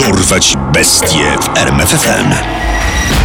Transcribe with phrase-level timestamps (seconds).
[0.00, 2.34] Dorwać bestie w RMFFM.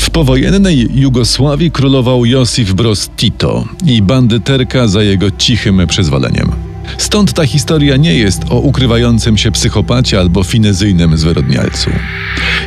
[0.00, 6.65] W powojennej Jugosławii królował Josif Broz Tito i bandyterka za jego cichym przyzwoleniem.
[6.98, 11.90] Stąd ta historia nie jest o ukrywającym się psychopacie albo finezyjnym zwyrodnialcu.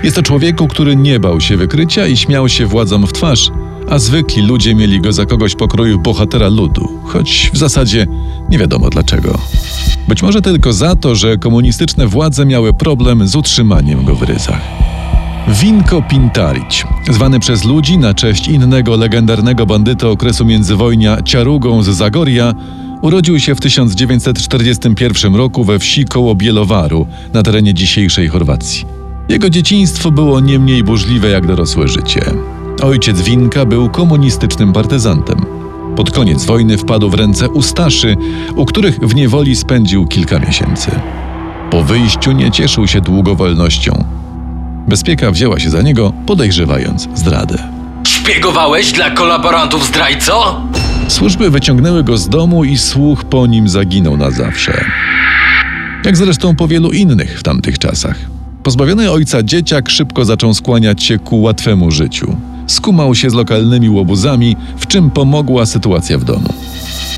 [0.04, 3.52] Jest o człowieku, który nie bał się wykrycia i śmiał się władzom w twarz,
[3.90, 8.08] a zwykli ludzie mieli go za kogoś pokroju bohatera ludu, choć w zasadzie
[8.50, 9.40] nie wiadomo dlaczego.
[10.08, 14.62] Być może tylko za to, że komunistyczne władze miały problem z utrzymaniem go w ryzach.
[15.48, 22.54] Winko Pintarić, zwany przez ludzi na cześć innego legendarnego bandyty okresu międzywojnia Ciarugą z Zagoria,
[23.02, 28.86] urodził się w 1941 roku we wsi koło Bielowaru na terenie dzisiejszej Chorwacji.
[29.30, 32.22] Jego dzieciństwo było nie mniej burzliwe jak dorosłe życie.
[32.82, 35.46] Ojciec Winka był komunistycznym partyzantem.
[35.96, 38.18] Pod koniec wojny wpadł w ręce Ustaszy,
[38.56, 40.92] u których w niewoli spędził kilka miesięcy.
[41.72, 44.04] Po wyjściu nie cieszył się długo wolnością.
[44.88, 47.64] Bezpieka wzięła się za niego, podejrzewając zdradę.
[48.04, 50.62] Szpiegowałeś dla kolaborantów zdrajco?
[51.10, 54.86] Służby wyciągnęły go z domu i słuch po nim zaginął na zawsze.
[56.06, 58.16] Jak zresztą po wielu innych w tamtych czasach.
[58.64, 62.36] Pozbawiony ojca dzieciak szybko zaczął skłaniać się ku łatwemu życiu.
[62.68, 66.54] Skumał się z lokalnymi łobuzami, w czym pomogła sytuacja w domu.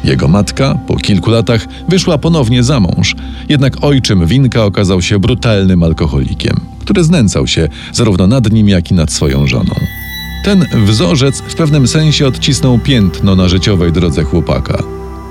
[0.03, 3.15] Jego matka po kilku latach wyszła ponownie za mąż,
[3.49, 8.93] jednak ojczym Winka okazał się brutalnym alkoholikiem, który znęcał się zarówno nad nim, jak i
[8.93, 9.73] nad swoją żoną.
[10.43, 14.83] Ten wzorzec w pewnym sensie odcisnął piętno na życiowej drodze chłopaka.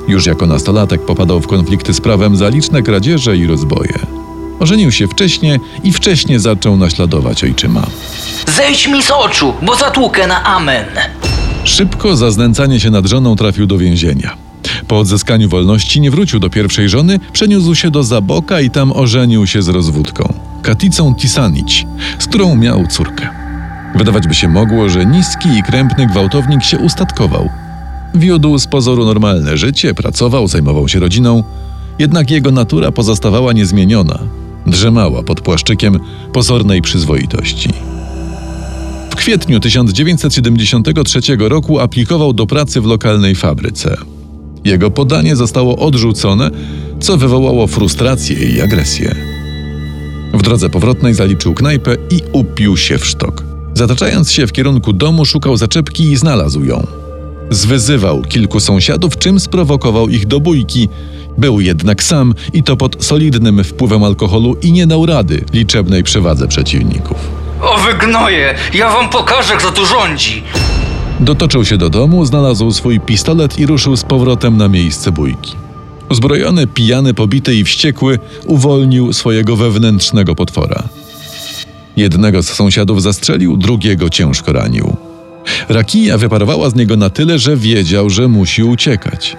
[0.08, 3.98] Już jako nastolatek popadał w konflikty z prawem za liczne kradzieże i rozboje.
[4.60, 7.86] Ożenił się wcześnie i wcześnie zaczął naśladować ojczyma.
[8.56, 10.86] Zejdź mi z oczu, bo zatłukę na amen.
[11.64, 14.36] Szybko za znęcanie się nad żoną trafił do więzienia.
[14.88, 19.46] Po odzyskaniu wolności nie wrócił do pierwszej żony, przeniósł się do Zaboka i tam ożenił
[19.46, 21.86] się z rozwódką, Katicą Tisanić,
[22.18, 23.39] z którą miał córkę.
[23.94, 27.48] Wydawać by się mogło, że niski i krępny gwałtownik się ustatkował.
[28.14, 31.42] Wiódł z pozoru normalne życie, pracował, zajmował się rodziną,
[31.98, 34.18] jednak jego natura pozostawała niezmieniona.
[34.66, 35.98] Drzemała pod płaszczykiem
[36.32, 37.70] pozornej przyzwoitości.
[39.10, 43.96] W kwietniu 1973 roku aplikował do pracy w lokalnej fabryce.
[44.64, 46.50] Jego podanie zostało odrzucone,
[47.00, 49.14] co wywołało frustrację i agresję.
[50.34, 53.49] W drodze powrotnej zaliczył knajpę i upił się w sztok.
[53.74, 56.86] Zataczając się w kierunku domu, szukał zaczepki i znalazł ją.
[57.50, 60.88] Zwyzywał kilku sąsiadów, czym sprowokował ich do bójki.
[61.38, 66.48] Był jednak sam i to pod solidnym wpływem alkoholu i nie dał rady liczebnej przewadze
[66.48, 67.16] przeciwników.
[67.62, 70.42] O wygnoje, ja wam pokażę, kto tu rządzi.
[71.20, 75.56] Dotoczył się do domu, znalazł swój pistolet i ruszył z powrotem na miejsce bójki.
[76.10, 80.82] Uzbrojony, pijany, pobity i wściekły, uwolnił swojego wewnętrznego potwora.
[82.00, 84.96] Jednego z sąsiadów zastrzelił, drugiego ciężko ranił.
[85.68, 89.36] Rakija wyparowała z niego na tyle, że wiedział, że musi uciekać.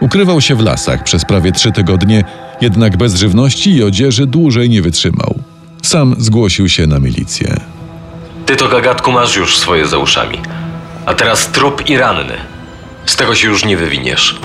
[0.00, 2.24] Ukrywał się w lasach przez prawie trzy tygodnie,
[2.60, 5.34] jednak bez żywności i odzieży dłużej nie wytrzymał.
[5.82, 7.56] Sam zgłosił się na milicję.
[8.46, 10.38] Ty to gagatku masz już swoje za uszami.
[11.06, 12.34] A teraz trup i ranny.
[13.06, 14.40] Z tego się już nie wywiniesz.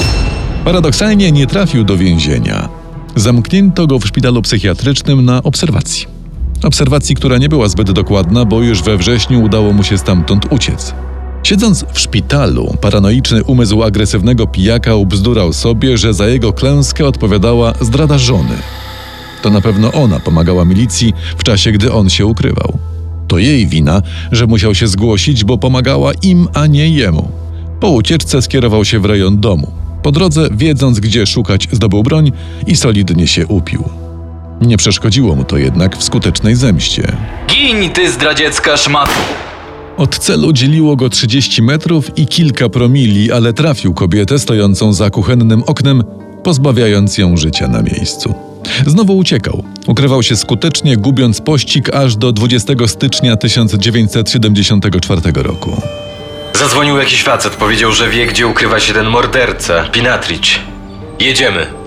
[0.63, 2.69] Paradoksalnie nie trafił do więzienia.
[3.15, 6.14] Zamknięto go w szpitalu psychiatrycznym na obserwacji.
[6.63, 10.93] Obserwacji, która nie była zbyt dokładna, bo już we wrześniu udało mu się stamtąd uciec.
[11.43, 18.17] Siedząc w szpitalu, paranoiczny umysł agresywnego pijaka ubzdurał sobie, że za jego klęskę odpowiadała zdrada
[18.17, 18.55] żony.
[19.41, 22.77] To na pewno ona pomagała milicji w czasie, gdy on się ukrywał.
[23.27, 24.01] To jej wina,
[24.31, 27.31] że musiał się zgłosić, bo pomagała im, a nie jemu.
[27.79, 29.71] Po ucieczce skierował się w rejon domu.
[30.03, 32.31] Po drodze, wiedząc gdzie szukać, zdobył broń
[32.67, 34.04] i solidnie się upił.
[34.61, 37.17] Nie przeszkodziło mu to jednak w skutecznej zemście.
[37.47, 39.09] Gin, ty zdradziecka szmat.
[39.97, 45.63] Od celu dzieliło go 30 metrów i kilka promili, ale trafił kobietę stojącą za kuchennym
[45.63, 46.03] oknem,
[46.43, 48.33] pozbawiając ją życia na miejscu.
[48.85, 49.63] Znowu uciekał.
[49.87, 55.81] Ukrywał się skutecznie, gubiąc pościg aż do 20 stycznia 1974 roku.
[56.53, 60.59] Zadzwonił jakiś facet, powiedział, że wie, gdzie ukrywa się ten morderca, Pinatrić.
[61.19, 61.84] Jedziemy.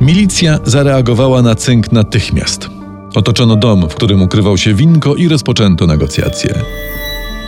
[0.00, 2.68] Milicja zareagowała na cynk natychmiast.
[3.14, 6.54] Otoczono dom, w którym ukrywał się winko i rozpoczęto negocjacje.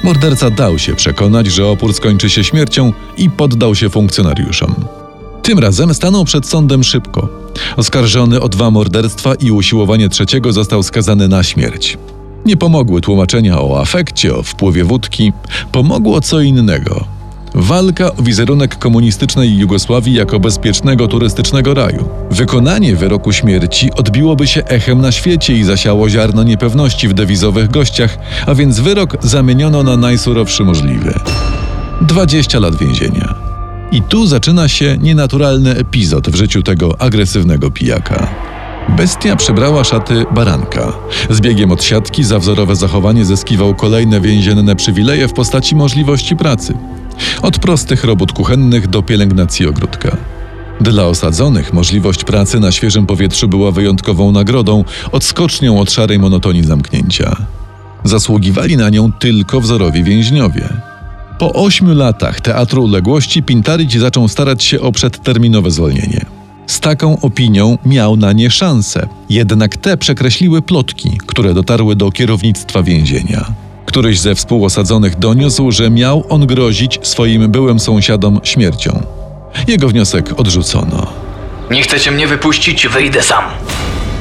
[0.04, 4.74] Morderca dał się przekonać, że opór skończy się śmiercią i poddał się funkcjonariuszom.
[5.42, 7.28] Tym razem stanął przed sądem szybko.
[7.76, 11.98] Oskarżony o dwa morderstwa i usiłowanie trzeciego został skazany na śmierć.
[12.46, 15.32] Nie pomogły tłumaczenia o afekcie, o wpływie wódki.
[15.72, 17.17] Pomogło co innego.
[17.54, 22.08] Walka o wizerunek komunistycznej Jugosławii jako bezpiecznego turystycznego raju.
[22.30, 28.18] Wykonanie wyroku śmierci odbiłoby się echem na świecie i zasiało ziarno niepewności w dewizowych gościach,
[28.46, 31.14] a więc wyrok zamieniono na najsurowszy możliwy.
[32.00, 33.34] 20 lat więzienia.
[33.92, 38.28] I tu zaczyna się nienaturalny epizod w życiu tego agresywnego pijaka.
[38.96, 40.92] Bestia przebrała szaty baranka.
[41.30, 46.74] Z biegiem od siatki za wzorowe zachowanie zyskiwał kolejne więzienne przywileje w postaci możliwości pracy.
[47.42, 50.16] Od prostych robót kuchennych do pielęgnacji ogródka.
[50.80, 57.36] Dla osadzonych możliwość pracy na świeżym powietrzu była wyjątkową nagrodą, odskocznią od szarej monotonii zamknięcia.
[58.04, 60.68] Zasługiwali na nią tylko wzorowi więźniowie.
[61.38, 66.26] Po ośmiu latach Teatru Uległości Pintarić zaczął starać się o przedterminowe zwolnienie.
[66.66, 72.82] Z taką opinią miał na nie szansę, jednak te przekreśliły plotki, które dotarły do kierownictwa
[72.82, 73.67] więzienia.
[73.88, 79.02] Któryś ze współosadzonych doniósł, że miał on grozić swoim byłym sąsiadom śmiercią.
[79.68, 81.06] Jego wniosek odrzucono.
[81.70, 83.44] Nie chcecie mnie wypuścić, wyjdę sam.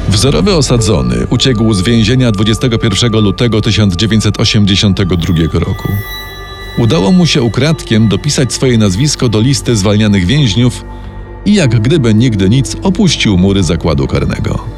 [0.10, 5.88] Wzorowy osadzony uciekł z więzienia 21 lutego 1982 roku.
[6.78, 10.86] Udało mu się ukradkiem dopisać swoje nazwisko do listy zwalnianych więźniów
[11.46, 14.78] i jak gdyby nigdy nic opuścił mury zakładu karnego.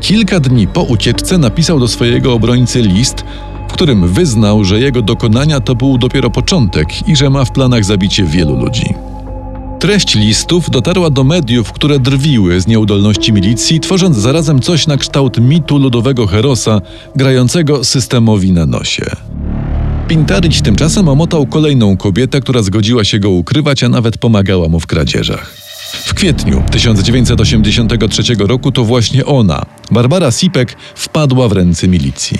[0.00, 3.24] Kilka dni po ucieczce napisał do swojego obrońcy list,
[3.78, 8.24] którym wyznał, że jego dokonania to był dopiero początek i że ma w planach zabicie
[8.24, 8.94] wielu ludzi.
[9.80, 15.38] Treść listów dotarła do mediów, które drwiły z nieudolności milicji, tworząc zarazem coś na kształt
[15.40, 16.80] mitu ludowego herosa
[17.16, 19.10] grającego systemowi na nosie.
[20.08, 24.86] Pintaryć tymczasem omotał kolejną kobietę, która zgodziła się go ukrywać, a nawet pomagała mu w
[24.86, 25.56] kradzieżach.
[25.92, 32.38] W kwietniu 1983 roku to właśnie ona, Barbara Sipek, wpadła w ręce milicji.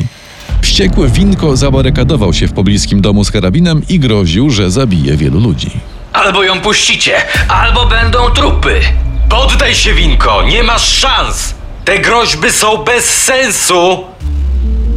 [0.62, 5.70] Wściekły Winko zabarykadował się w pobliskim domu z karabinem i groził, że zabije wielu ludzi.
[6.12, 7.12] Albo ją puścicie,
[7.49, 8.81] albo będą trupy.
[9.28, 11.55] Poddaj się, Winko, nie masz szans!
[11.84, 13.99] Te groźby są bez sensu!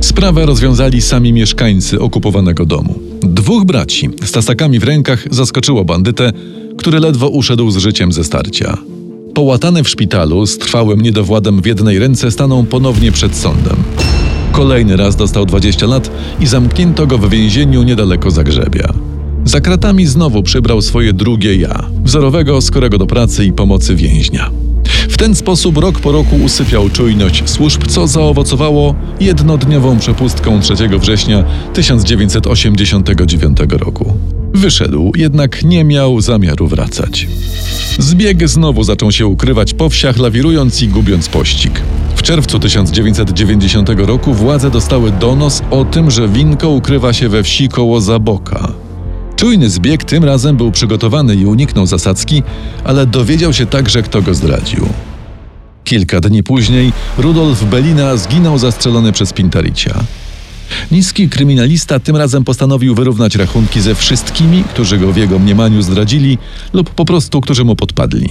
[0.01, 2.99] Sprawę rozwiązali sami mieszkańcy okupowanego domu.
[3.21, 6.31] Dwóch braci z tasakami w rękach zaskoczyło bandytę,
[6.77, 8.77] który ledwo uszedł z życiem ze starcia.
[9.33, 13.75] Połatany w szpitalu z trwałym niedowładem w jednej ręce stanął ponownie przed sądem.
[14.51, 18.93] Kolejny raz dostał 20 lat i zamknięto go w więzieniu niedaleko Zagrzebia.
[19.45, 24.51] Za kratami znowu przybrał swoje drugie ja, wzorowego, skorego do pracy i pomocy więźnia.
[25.09, 31.43] W ten sposób rok po roku usypiał czujność służb, co zaowocowało jednodniową przepustką 3 września
[31.73, 34.13] 1989 roku.
[34.53, 37.27] Wyszedł, jednak nie miał zamiaru wracać.
[37.99, 41.81] Zbieg znowu zaczął się ukrywać po wsiach, lawirując i gubiąc pościg.
[42.31, 48.01] Czerwcu 1990 roku władze dostały donos o tym, że winko ukrywa się we wsi koło
[48.01, 48.71] Zaboka.
[49.35, 52.43] Czujny zbieg tym razem był przygotowany i uniknął zasadzki,
[52.83, 54.89] ale dowiedział się także, kto go zdradził.
[55.83, 60.03] Kilka dni później Rudolf Belina zginął zastrzelony przez Pintaricia.
[60.91, 66.37] Niski kryminalista tym razem postanowił wyrównać rachunki ze wszystkimi, którzy go w jego mniemaniu zdradzili
[66.73, 68.29] lub po prostu którzy mu podpadli.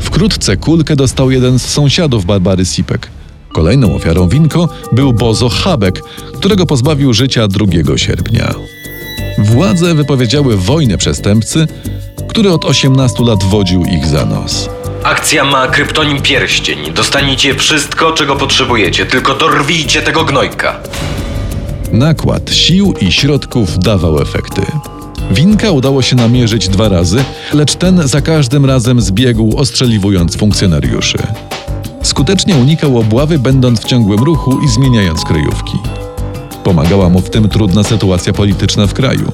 [0.00, 3.08] Wkrótce kulkę dostał jeden z sąsiadów Barbary Sipek.
[3.52, 6.02] Kolejną ofiarą Winko był Bozo Habek,
[6.38, 7.66] którego pozbawił życia 2
[7.96, 8.54] sierpnia.
[9.38, 11.66] Władze wypowiedziały wojnę przestępcy,
[12.28, 14.68] który od 18 lat wodził ich za nos.
[15.04, 16.78] Akcja ma kryptonim pierścień.
[16.94, 20.80] Dostaniecie wszystko, czego potrzebujecie, tylko dorwijcie tego gnojka.
[21.92, 24.62] Nakład sił i środków dawał efekty.
[25.30, 31.18] Winka udało się namierzyć dwa razy, lecz ten za każdym razem zbiegł, ostrzeliwując funkcjonariuszy.
[32.02, 35.78] Skutecznie unikał obławy, będąc w ciągłym ruchu i zmieniając kryjówki.
[36.64, 39.32] Pomagała mu w tym trudna sytuacja polityczna w kraju.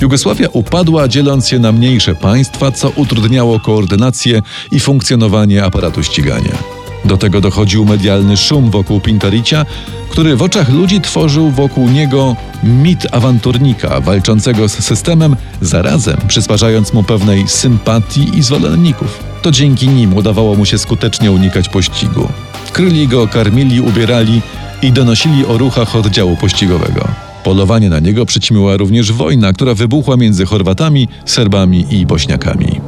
[0.00, 6.81] Jugosławia upadła, dzieląc się na mniejsze państwa, co utrudniało koordynację i funkcjonowanie aparatu ścigania.
[7.12, 9.66] Do tego dochodził medialny szum wokół Pintaricia,
[10.08, 17.02] który w oczach ludzi tworzył wokół niego mit awanturnika walczącego z systemem, zarazem przysparzając mu
[17.02, 19.24] pewnej sympatii i zwolenników.
[19.42, 22.28] To dzięki nim udawało mu się skutecznie unikać pościgu.
[22.72, 24.42] Kryli go, karmili, ubierali
[24.82, 27.08] i donosili o ruchach oddziału pościgowego.
[27.44, 32.80] Polowanie na niego przyćmiła również wojna, która wybuchła między Chorwatami, Serbami i Bośniakami.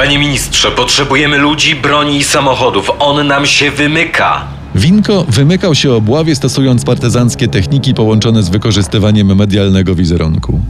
[0.00, 2.90] Panie ministrze, potrzebujemy ludzi, broni i samochodów.
[2.98, 4.44] On nam się wymyka.
[4.74, 10.60] Winko wymykał się obławie stosując partyzanckie techniki połączone z wykorzystywaniem medialnego wizerunku.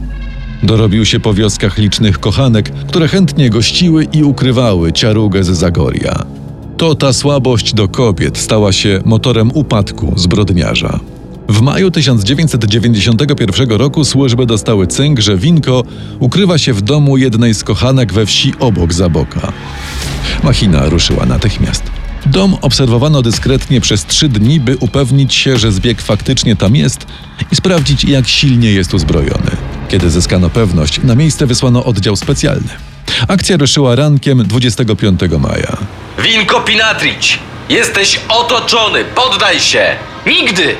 [0.63, 6.25] Dorobił się po wioskach licznych kochanek, które chętnie gościły i ukrywały ciarugę z Zagoria.
[6.77, 10.99] To ta słabość do kobiet stała się motorem upadku zbrodniarza.
[11.51, 15.83] W maju 1991 roku służby dostały cynk, że Winko
[16.19, 19.51] ukrywa się w domu jednej z kochanek we wsi obok Zaboka.
[20.43, 21.83] Machina ruszyła natychmiast.
[22.25, 27.07] Dom obserwowano dyskretnie przez trzy dni, by upewnić się, że zbieg faktycznie tam jest
[27.51, 29.51] i sprawdzić, jak silnie jest uzbrojony.
[29.89, 32.69] Kiedy zyskano pewność, na miejsce wysłano oddział specjalny.
[33.27, 35.77] Akcja ruszyła rankiem 25 maja.
[36.23, 37.39] Winko Pinatrić!
[37.69, 39.03] Jesteś otoczony!
[39.15, 39.95] Poddaj się!
[40.27, 40.75] Nigdy!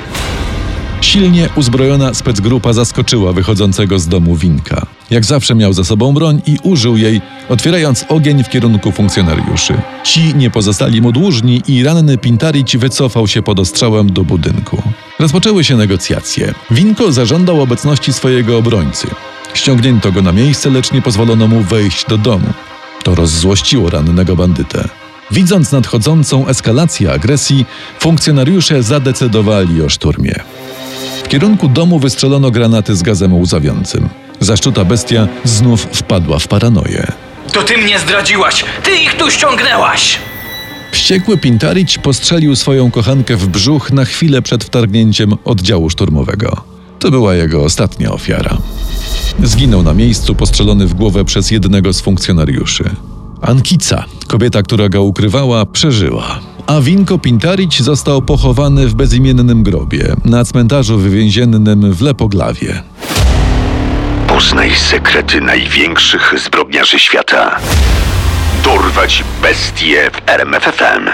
[1.02, 4.86] Silnie uzbrojona specgrupa zaskoczyła wychodzącego z domu Winka.
[5.10, 9.74] Jak zawsze miał za sobą broń i użył jej, otwierając ogień w kierunku funkcjonariuszy.
[10.04, 14.82] Ci nie pozostali mu dłużni i ranny Pintarić wycofał się pod ostrzałem do budynku.
[15.18, 16.54] Rozpoczęły się negocjacje.
[16.70, 19.06] Winko zażądał obecności swojego obrońcy.
[19.54, 22.48] Ściągnięto go na miejsce, lecz nie pozwolono mu wejść do domu.
[23.04, 24.88] To rozzłościło rannego bandytę.
[25.30, 27.66] Widząc nadchodzącą eskalację agresji,
[27.98, 30.34] funkcjonariusze zadecydowali o szturmie.
[31.24, 34.08] W kierunku domu wystrzelono granaty z gazem łzawiącym.
[34.40, 37.12] Zaszczuta bestia znów wpadła w paranoję.
[37.52, 38.64] To ty mnie zdradziłaś!
[38.82, 40.18] Ty ich tu ściągnęłaś!
[40.92, 46.64] Wściekły Pintarić postrzelił swoją kochankę w brzuch na chwilę przed wtargnięciem oddziału szturmowego.
[46.98, 48.58] To była jego ostatnia ofiara.
[49.42, 52.84] Zginął na miejscu postrzelony w głowę przez jednego z funkcjonariuszy.
[53.42, 56.40] Ankica, kobieta, która go ukrywała, przeżyła.
[56.66, 62.82] A Winko Pintarić został pochowany w bezimiennym grobie na cmentarzu wywięziennym w Lepoglawie.
[64.26, 67.58] Poznaj sekrety największych zbrodniarzy świata.
[68.64, 71.10] Dorwać bestie w RMFFM.